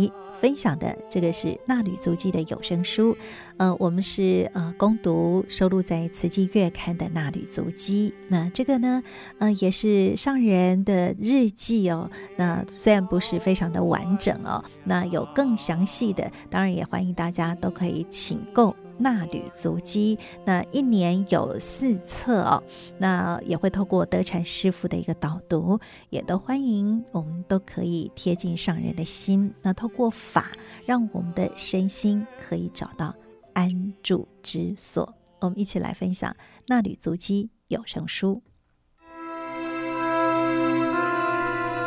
[0.40, 3.16] 分享的这个是《纳履足迹》的有声书。
[3.56, 8.14] 呃，我们是呃攻读收录在《慈济月刊》的《纳履足迹》。
[8.28, 9.02] 那这个呢，
[9.38, 12.10] 呃也是上人的日记哦。
[12.36, 18.74] 那虽然不是非常的完整哦，那有更详细的，当然也欢迎大家都可以请购。
[18.98, 22.62] 纳履足迹，那一年有四册哦，
[22.98, 25.78] 那也会透过德禅师父的一个导读，
[26.10, 30.52] 也都欢迎我们都可以贴近上人的心，那透过法，
[30.84, 33.14] 让我们的身心可以找到
[33.54, 35.14] 安住之所。
[35.40, 36.30] 我们一起来分享
[36.66, 38.42] 《纳履足迹》有声书，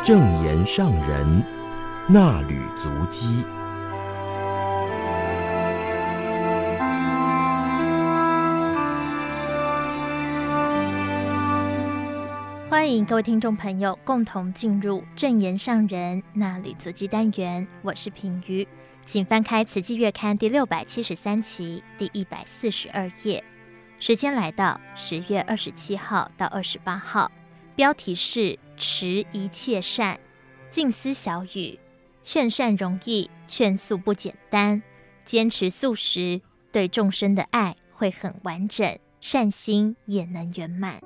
[0.02, 1.44] 正言上人
[2.08, 3.44] 纳履足迹。
[12.82, 18.66] 欢迎各位听众朋友共同进入正言上人衲履足迹单元，我是品瑜，
[19.06, 23.44] 请翻开《慈济月刊》第六百七十三期第一百四十二页。
[24.00, 27.30] 时间来到十月二十七号到二十八号，
[27.76, 30.18] 标题是“持一切善，
[30.68, 31.78] 静思小语，
[32.20, 34.82] 劝善容易，劝素不简单。
[35.24, 36.40] 坚持素食，
[36.72, 41.00] 对众生的爱会很完整，善心也能圆满。”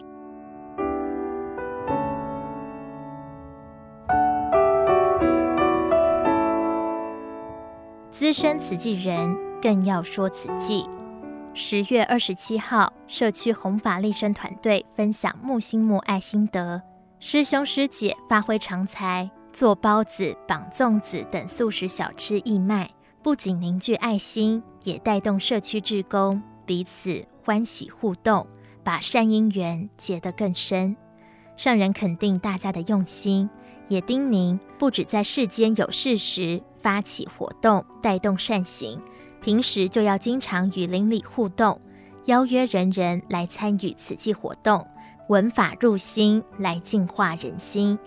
[8.19, 10.87] 资深慈济人更要说慈济。
[11.53, 16.81] 十月二十七号，社区弘法利生团队分享木心木爱心得，
[17.21, 22.89] 师兄师姐发挥长才，做包子、绑粽子等素食小吃义卖，
[23.23, 28.47] 不仅凝聚爱心，也带动社区志工彼此欢喜互动，
[28.83, 30.97] 把善因缘结得更深。
[31.59, 33.51] 上人肯定大家的用心，
[33.89, 36.62] 也叮咛不只在世间有事时。
[36.87, 39.03] 发起活动，带动善行，
[39.41, 41.80] 平时就要经常与邻里互动，
[42.26, 44.87] 邀约人人来参与慈济活动，
[45.28, 47.99] 闻法入心，来净化人心。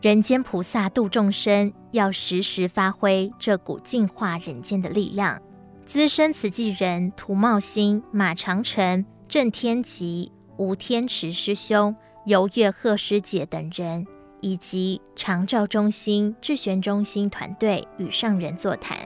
[0.00, 5.42] 人间菩萨度众生，要时时发挥这股净化人间的力量。
[5.84, 11.96] 资深慈济人涂茂兴、马长成、郑天吉、吴天池师兄、
[12.26, 14.06] 游月鹤师姐等人。
[14.44, 18.98] 以及长照中心、智玄中心团队与上人座谈，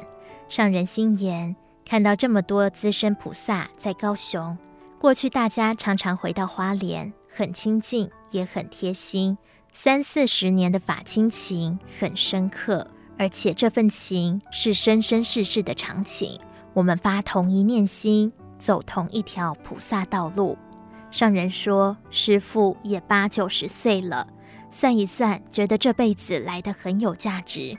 [0.48, 4.58] 上人心言：看到这么多资深菩萨在高雄，
[4.98, 9.38] 过去大家常常回到花莲，很亲近，也很贴心，
[9.72, 16.40] 三四十年的法亲情很深刻，而且这份情是生生世世的长情。
[16.74, 20.58] 我们发同一念心，走同一条菩萨道路。
[21.12, 24.26] 上人说：师父也八九十岁了。
[24.70, 27.76] 算一算，觉得这辈子来得很有价值，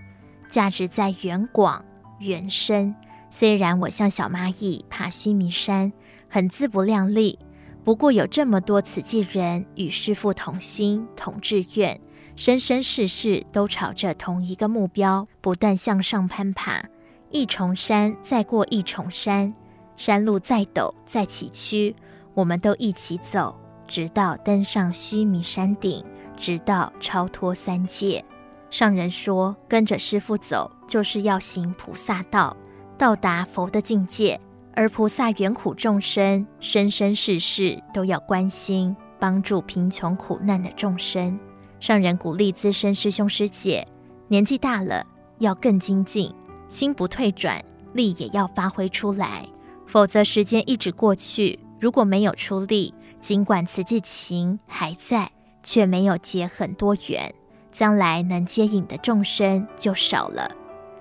[0.49, 1.83] 价值在远广
[2.19, 2.93] 远深。
[3.29, 5.93] 虽然我像小蚂蚁爬须弥山，
[6.27, 7.37] 很自不量力，
[7.83, 11.99] 不过有这么多慈济人与师父同心同志愿，
[12.35, 16.83] 生生世世都朝着同一个目标不断向上攀爬。
[17.29, 19.53] 一重山再过一重山，
[19.95, 21.93] 山路再陡再崎岖，
[22.33, 23.55] 我们都一起走，
[23.87, 26.03] 直到登上须弥山顶。
[26.39, 28.23] 直到超脱三界，
[28.71, 32.55] 上人说：“跟着师父走，就是要行菩萨道，
[32.97, 34.39] 到达佛的境界。
[34.73, 41.37] 而菩萨缘苦众生，生生世世都要关心帮助贫穷苦难的众生。”
[41.81, 43.85] 上人鼓励资深师兄师姐，
[44.29, 45.05] 年纪大了
[45.39, 46.33] 要更精进，
[46.69, 47.61] 心不退转，
[47.93, 49.45] 力也要发挥出来，
[49.85, 55.29] 否则时间一直过去，如果没有出力，尽管慈济情还在。
[55.63, 57.33] 却没有结很多缘，
[57.71, 60.49] 将来能接引的众生就少了。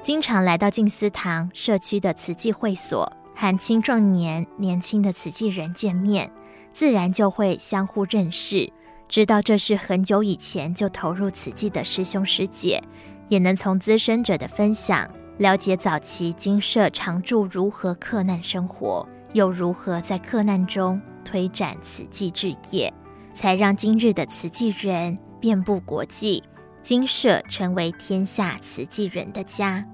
[0.01, 6.31] 经常来到静思堂社区的慈济会所，和青壮年、年轻的慈济人见面，
[6.73, 8.73] 自然就会相互认识。
[9.09, 12.83] 知道这是很久以前就投入慈济的师兄师姐，
[13.29, 22.93] 也能从资深者的分享了解早期精舍常住如何克难生活，又如何在克难中推展慈济置业，
[23.39, 26.43] 才让今日的慈济人遍布国际，
[26.83, 29.87] 精舍成为天下慈济人的家。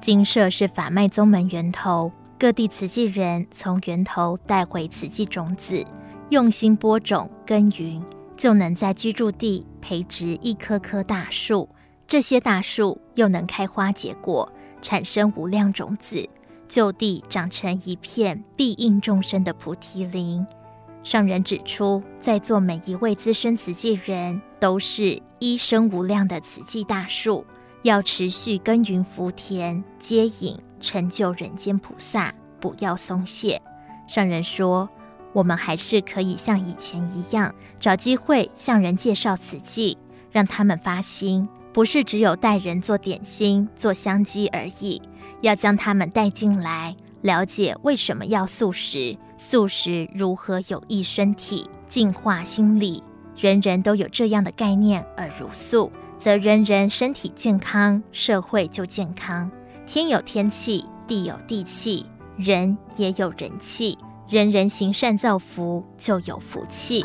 [0.00, 5.84] 精舍是法脉宗门源头，各地慈济人从源头带回慈济种子，
[6.30, 8.00] 用心播种耕耘。
[8.36, 11.68] 就能在居住地培植一棵棵大树，
[12.06, 14.48] 这些大树又能开花结果，
[14.80, 16.28] 产生无量种子，
[16.68, 20.46] 就地长成一片庇荫众生的菩提林。
[21.04, 27.46] 上人指出，在座每一位资深慈济人都是一生无量的慈济大树，
[27.82, 33.62] 要持续耕耘福田，接引成就人间菩萨，不要松懈。
[34.08, 34.88] 上人说。
[35.34, 39.98] 我们还是可以像以前一样，找机会向人介绍慈济，
[40.30, 45.02] 让他们发心，不是只有带人做点心、做香积而已，
[45.40, 53.02] 要将他们带进来，了解为什么要素食，素食如何有益身体、净化心理。
[53.36, 59.50] 人人都有这样的概念而如素，则人人身体健康，社会就健康。
[59.86, 62.06] 天有天气，地有地气，
[62.38, 63.98] 人也有人气。
[64.30, 67.04] 人人行善造福，就有福气。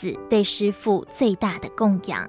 [0.00, 2.28] 子对师父最大的供养。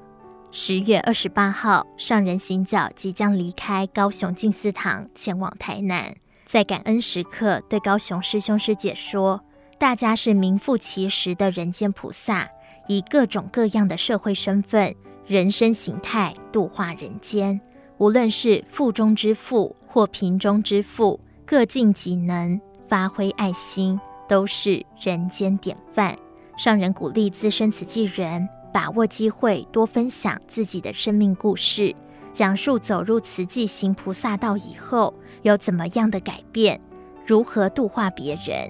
[0.51, 9.41] 十月二十八号，上人行脚即将离开高雄静思堂，前往台南，在感恩时刻，对高雄师兄师姐说。
[9.77, 12.47] 大家是名副其实的人间菩萨，
[12.87, 14.95] 以各种各样的社会身份、
[15.27, 17.59] 人生形态度化人间。
[17.97, 23.99] 无论是富中之富或贫中之富，各尽己能，发挥爱心，
[24.29, 26.15] 都是人间典范。
[26.57, 31.93] 上人鼓励资深慈济人把握机会，多分享自己的生命故事，
[32.31, 36.79] 讲述走入慈济行菩萨道以后有怎么样的改变，
[37.25, 38.69] 如何度化别人。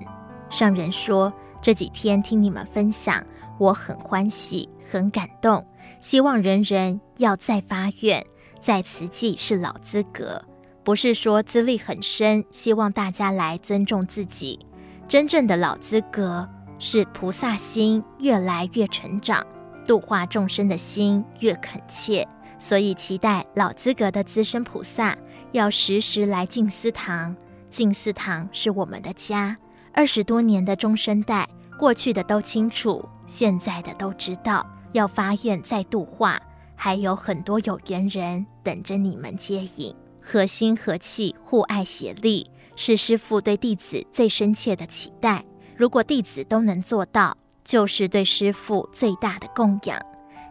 [0.50, 1.32] 上人说
[1.62, 3.24] ：“这几天听你们分享，
[3.60, 5.66] 我很欢喜，很感动。
[6.00, 8.26] 希望人人要再发愿，
[8.60, 10.44] 在慈济是老资格，
[10.84, 14.60] 不是说资历很深，希望大家来尊重自己。
[15.08, 16.48] 真正的老资格
[16.88, 19.44] 是菩萨心越来越成长，
[19.88, 22.28] 度化众生的心越恳切。
[22.60, 25.18] 所以期待老资格的资深菩萨
[25.52, 27.36] 要时时来静思堂，
[27.72, 29.58] 静思堂是我们的家。”
[29.94, 36.40] 二十多年的中生代，过去的都清楚，现在的都知道，要发愿再度化，
[36.76, 39.92] 还有很多有缘人等着你们接引。
[40.22, 45.44] 合心合气，互爱协力，是师父对弟子最深切的期待。
[45.78, 50.00] 如果弟子都能做到，就是对师父最大的供养。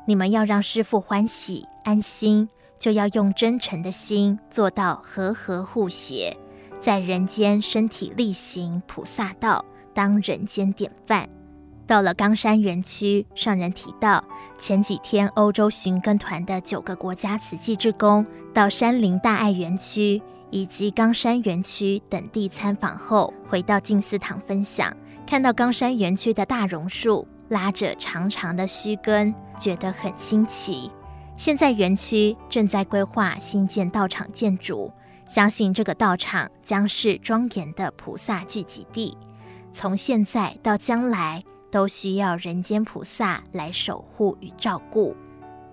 [0.07, 2.47] 你们要让师父欢喜安心，
[2.79, 6.37] 就要用真诚的心做到和合互协。
[6.79, 9.65] 在人间身体力行菩萨道，
[9.95, 11.27] 当人间典范。
[11.87, 14.23] 到了冈山园区，上人提到，
[14.59, 20.21] 前几天欧洲寻根团的九个国家慈济志工到山林大爱园区
[20.51, 24.95] 以及冈山园区等地参访后，回到静思堂分享，
[25.27, 30.91] 看到冈山园区的大榕树拉着长长的须根，觉得很新奇。
[31.37, 34.93] 现在园区正在规划新建道场建筑。
[35.27, 39.17] 相信这个道场将是庄严的菩萨聚集地，
[39.73, 45.17] 从现在到将来都需要人间菩萨来守护与照顾。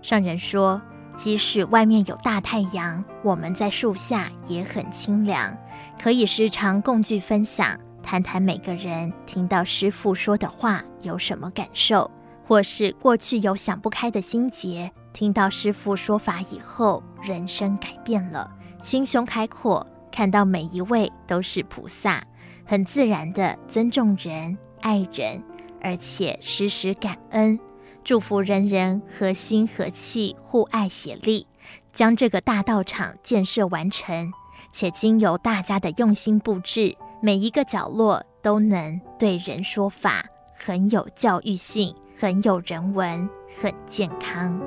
[0.01, 0.81] 上人说，
[1.17, 5.55] 即使外面有大太阳，我们在树下也很清凉，
[6.01, 12.09] 可以时常共聚分享，谈谈每个人听到师父说的话有什么感受，
[12.45, 18.51] 或是过去有想不开的心结，听到师父说法以后，人生改变了。
[18.83, 22.21] 心胸开阔，看到每一位都是菩萨，
[22.65, 25.41] 很自然的尊重人、爱人，
[25.81, 27.59] 而且时时感恩，
[28.03, 31.47] 祝福人人和心和气、互爱协力，
[31.93, 34.33] 将这个大道场建设完成。
[34.73, 43.29] 且经由大家的用心布置，每一个角落都能对人说法，很有教育性，很有人文，
[43.61, 44.59] 很健康。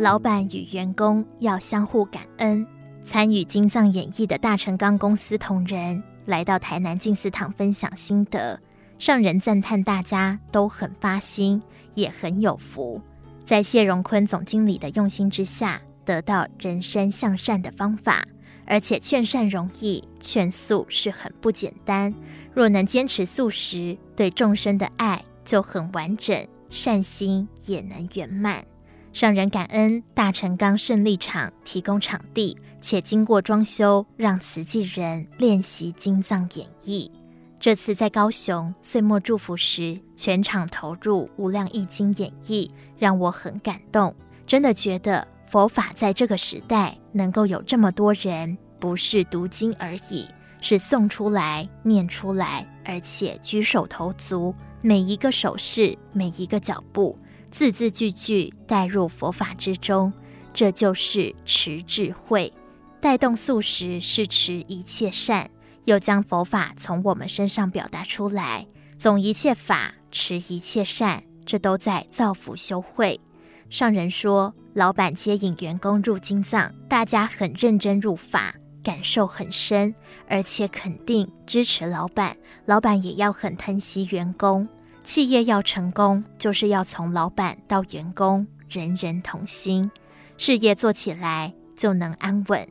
[0.00, 2.66] 老板与员工要相互感恩。
[3.02, 6.00] 参与金藏演绎的大成钢公司同仁
[6.30, 8.58] 来到台南静思堂分享心得，
[9.00, 11.60] 上人赞叹大家都很发心，
[11.94, 13.02] 也很有福。
[13.44, 18.24] 在谢荣坤总经理的用心之下，得到人生向善的方法，
[18.64, 22.14] 而且劝善容易，劝素是很不简单。
[22.54, 28.64] 若能坚持素食，对众生的爱就很完整，善心也能圆满。
[29.12, 37.10] 上人感恩大成钢胜利场提供场地，且经过装修，让慈济人练习经藏演绎。
[37.58, 44.14] 这次在高雄岁末祝福时，全场投入无量义经演绎，让我很感动。
[44.46, 50.26] 真的觉得佛法在这个时代能够有这么多人，不是读经而已，
[50.60, 57.16] 是诵出来、念出来，而且举手投足，每一个手势，每一个脚步。
[57.50, 60.12] 字字句句带入佛法之中，
[60.54, 62.50] 这就是持智慧，
[63.00, 65.50] 带动素食是持一切善，
[65.84, 68.66] 又将佛法从我们身上表达出来，
[68.98, 73.18] 总一切法，持一切善，这都在造福修慧。
[73.70, 79.94] 上人说，老板接引员工入金藏，大家很认真入法，感受很深，
[80.28, 82.36] 而且肯定支持老板，
[82.66, 84.68] 老板也要很疼惜员工。
[85.04, 89.90] 企业要成功，就是要从老板到员工，人人同心，
[90.36, 92.68] 事业做起来就能安稳。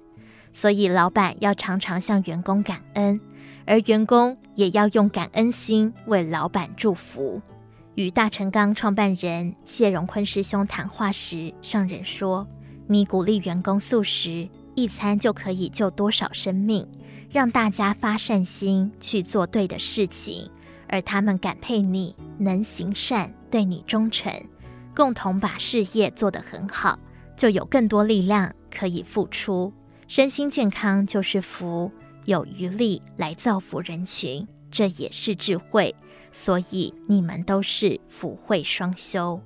[0.59, 3.17] 所以，老板要常常向员工感恩，
[3.65, 7.41] 而员工也要用感恩心为老板祝福。
[7.95, 12.45] 与大成钢创办人谢荣坤师兄谈话时，上人说
[12.87, 16.85] ：“你鼓励员工素食，一餐就可以救多少生命？
[17.31, 20.51] 让大家发善心去做对的事情。”
[20.91, 24.33] 而他们感佩你能行善，对你忠诚，
[24.93, 26.99] 共同把事业做得很好，
[27.37, 29.71] 就有更多力量可以付出。
[30.09, 31.91] 身心健康就是福，
[32.25, 35.95] 有余力来造福人群，这也是智慧。
[36.31, 39.39] 所以你们都是福慧双修。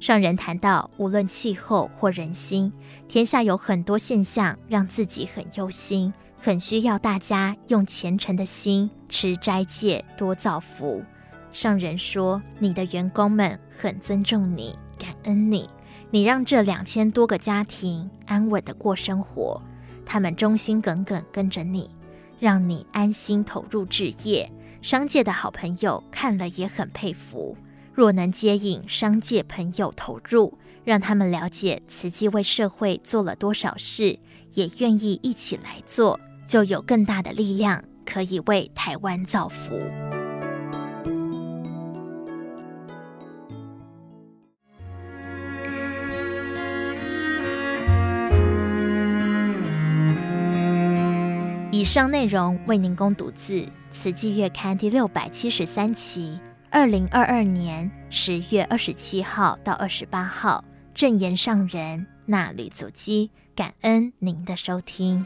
[0.00, 2.72] 上人谈到，无论气候或人心，
[3.06, 6.10] 天下有很多现象让自己很忧心。
[6.38, 11.02] 很需要大家用虔诚的心持斋戒，多造福。
[11.52, 15.68] 上人说：“你的员工们很尊重你，感恩你，
[16.10, 19.60] 你让这两千多个家庭安稳地过生活，
[20.08, 21.90] 他们忠心耿耿跟着你，
[22.40, 24.50] 让你安心投入置业。
[24.80, 27.54] 商界的好朋友看了也很佩服。
[27.92, 34.18] 若能接引商界朋友投入，让他们了解慈济为社会做了多少事，
[34.54, 39.78] 也愿意一起来做。”就有更大的力量可以为台湾造福。
[51.78, 53.60] 以上内容为您供读自
[53.92, 56.36] 《慈济月刊》第六百七十三期，
[56.70, 65.24] 二零二二年十月二十七号到二十八号，证言上人纳履足迹，感恩您的收听。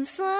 [0.00, 0.39] 念山，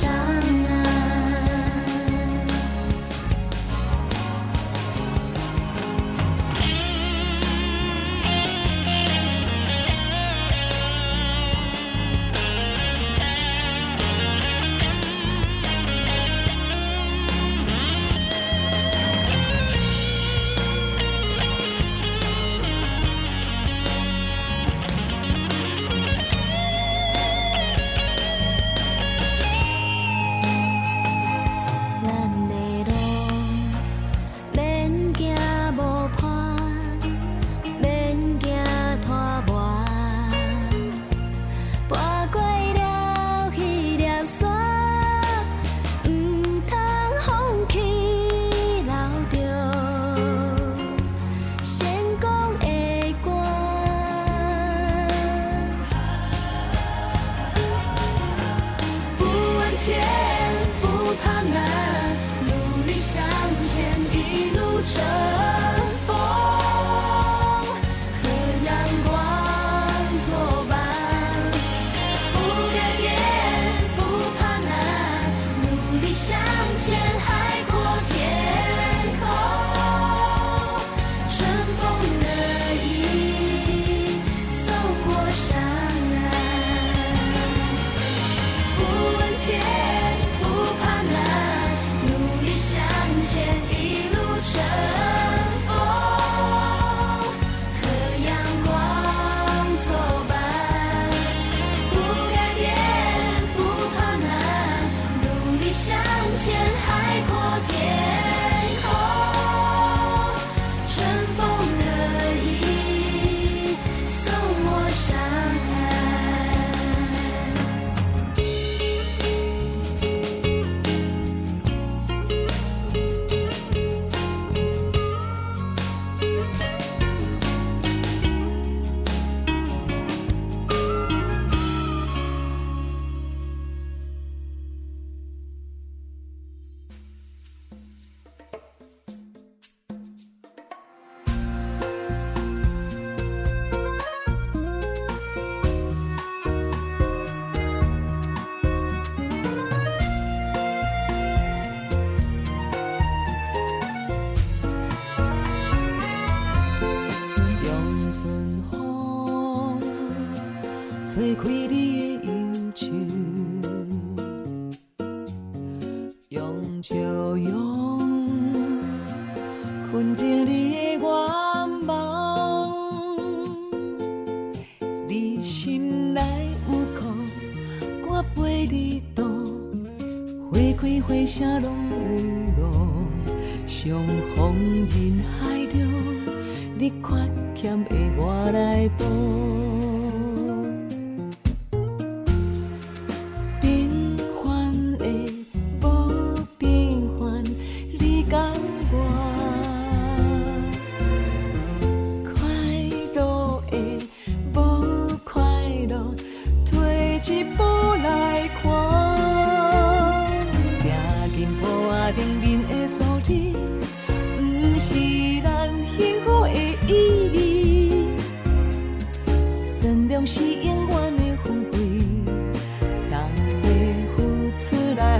[0.00, 0.37] 山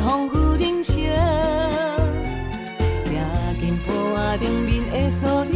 [0.08, 0.94] 风雨人生，
[3.04, 3.12] 行
[3.60, 5.52] 进步伐上面的数字，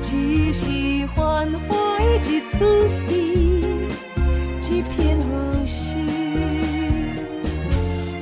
[0.00, 2.52] 只是繁华的一出
[3.08, 3.12] 戏，
[4.68, 5.30] 一片好
[5.64, 5.94] 戏，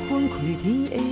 [0.07, 1.12] 分开天的。